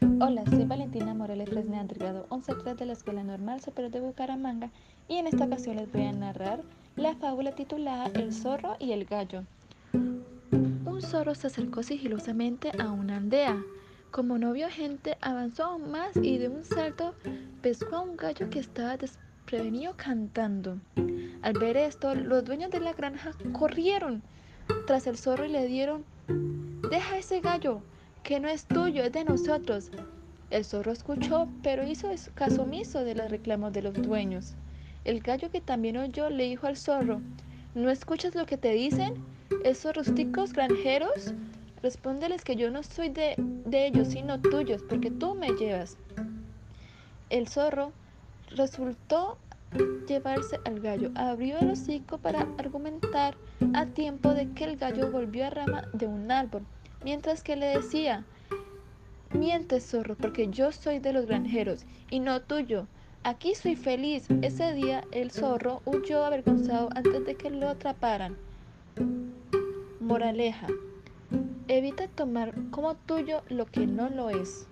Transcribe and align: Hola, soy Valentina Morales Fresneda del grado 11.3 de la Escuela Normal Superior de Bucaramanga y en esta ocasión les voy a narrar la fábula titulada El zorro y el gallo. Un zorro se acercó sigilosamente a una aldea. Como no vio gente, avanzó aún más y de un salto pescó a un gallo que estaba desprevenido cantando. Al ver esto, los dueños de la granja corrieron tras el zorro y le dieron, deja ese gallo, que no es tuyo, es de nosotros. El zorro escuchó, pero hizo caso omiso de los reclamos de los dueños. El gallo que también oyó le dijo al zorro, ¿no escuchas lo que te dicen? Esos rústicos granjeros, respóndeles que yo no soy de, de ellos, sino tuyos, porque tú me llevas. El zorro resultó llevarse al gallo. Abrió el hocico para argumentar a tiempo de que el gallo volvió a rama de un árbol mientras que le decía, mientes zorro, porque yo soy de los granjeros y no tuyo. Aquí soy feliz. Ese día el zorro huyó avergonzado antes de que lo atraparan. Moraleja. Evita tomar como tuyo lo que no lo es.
Hola, 0.00 0.44
soy 0.48 0.64
Valentina 0.64 1.12
Morales 1.12 1.48
Fresneda 1.48 1.84
del 1.84 1.98
grado 1.98 2.26
11.3 2.30 2.76
de 2.76 2.86
la 2.86 2.92
Escuela 2.92 3.24
Normal 3.24 3.60
Superior 3.60 3.92
de 3.92 4.00
Bucaramanga 4.00 4.70
y 5.08 5.16
en 5.16 5.26
esta 5.26 5.44
ocasión 5.44 5.76
les 5.76 5.90
voy 5.92 6.04
a 6.04 6.12
narrar 6.12 6.62
la 6.94 7.16
fábula 7.16 7.52
titulada 7.52 8.10
El 8.14 8.32
zorro 8.32 8.76
y 8.78 8.92
el 8.92 9.06
gallo. 9.06 9.42
Un 9.92 11.02
zorro 11.02 11.34
se 11.34 11.48
acercó 11.48 11.82
sigilosamente 11.82 12.70
a 12.78 12.90
una 12.90 13.16
aldea. 13.16 13.60
Como 14.12 14.38
no 14.38 14.52
vio 14.52 14.68
gente, 14.68 15.18
avanzó 15.20 15.64
aún 15.64 15.90
más 15.90 16.16
y 16.16 16.38
de 16.38 16.48
un 16.48 16.64
salto 16.64 17.14
pescó 17.60 17.96
a 17.96 18.00
un 18.00 18.16
gallo 18.16 18.50
que 18.50 18.60
estaba 18.60 18.96
desprevenido 18.96 19.94
cantando. 19.96 20.78
Al 21.42 21.54
ver 21.54 21.76
esto, 21.76 22.14
los 22.14 22.44
dueños 22.44 22.70
de 22.70 22.80
la 22.80 22.92
granja 22.92 23.32
corrieron 23.52 24.22
tras 24.86 25.06
el 25.06 25.18
zorro 25.18 25.44
y 25.44 25.48
le 25.50 25.66
dieron, 25.66 26.04
deja 26.90 27.18
ese 27.18 27.40
gallo, 27.40 27.82
que 28.22 28.40
no 28.40 28.48
es 28.48 28.66
tuyo, 28.66 29.04
es 29.04 29.12
de 29.12 29.24
nosotros. 29.24 29.90
El 30.50 30.64
zorro 30.64 30.92
escuchó, 30.92 31.48
pero 31.62 31.86
hizo 31.86 32.10
caso 32.34 32.62
omiso 32.62 33.04
de 33.04 33.14
los 33.14 33.30
reclamos 33.30 33.72
de 33.72 33.82
los 33.82 33.94
dueños. 33.94 34.54
El 35.04 35.20
gallo 35.20 35.50
que 35.50 35.60
también 35.60 35.96
oyó 35.96 36.30
le 36.30 36.44
dijo 36.44 36.66
al 36.66 36.76
zorro, 36.76 37.20
¿no 37.74 37.90
escuchas 37.90 38.34
lo 38.34 38.46
que 38.46 38.56
te 38.56 38.72
dicen? 38.72 39.14
Esos 39.64 39.94
rústicos 39.94 40.52
granjeros, 40.52 41.34
respóndeles 41.82 42.44
que 42.44 42.56
yo 42.56 42.70
no 42.70 42.82
soy 42.82 43.10
de, 43.10 43.34
de 43.36 43.86
ellos, 43.86 44.08
sino 44.08 44.40
tuyos, 44.40 44.82
porque 44.88 45.10
tú 45.10 45.34
me 45.34 45.50
llevas. 45.52 45.96
El 47.30 47.48
zorro 47.48 47.92
resultó 48.50 49.38
llevarse 50.06 50.58
al 50.64 50.80
gallo. 50.80 51.10
Abrió 51.14 51.58
el 51.58 51.70
hocico 51.70 52.18
para 52.18 52.46
argumentar 52.56 53.36
a 53.74 53.86
tiempo 53.86 54.32
de 54.32 54.50
que 54.52 54.64
el 54.64 54.76
gallo 54.76 55.10
volvió 55.10 55.46
a 55.46 55.50
rama 55.50 55.88
de 55.92 56.06
un 56.06 56.30
árbol 56.30 56.64
mientras 57.04 57.42
que 57.42 57.56
le 57.56 57.66
decía, 57.66 58.24
mientes 59.32 59.90
zorro, 59.90 60.16
porque 60.16 60.48
yo 60.48 60.72
soy 60.72 60.98
de 60.98 61.12
los 61.12 61.26
granjeros 61.26 61.84
y 62.10 62.20
no 62.20 62.40
tuyo. 62.40 62.86
Aquí 63.24 63.54
soy 63.54 63.76
feliz. 63.76 64.26
Ese 64.42 64.72
día 64.72 65.04
el 65.12 65.30
zorro 65.30 65.82
huyó 65.84 66.24
avergonzado 66.24 66.88
antes 66.94 67.26
de 67.26 67.34
que 67.34 67.50
lo 67.50 67.68
atraparan. 67.68 68.36
Moraleja. 70.00 70.68
Evita 71.66 72.08
tomar 72.08 72.54
como 72.70 72.94
tuyo 72.94 73.42
lo 73.48 73.66
que 73.66 73.86
no 73.86 74.08
lo 74.08 74.30
es. 74.30 74.66